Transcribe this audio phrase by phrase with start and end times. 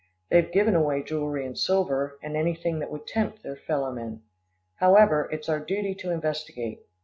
[0.31, 4.23] They've given away jewelry and silver, and anything that would tempt their fellow men.
[4.77, 6.87] However, it's our duty to investigate.